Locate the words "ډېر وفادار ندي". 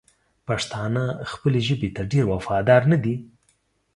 2.11-3.15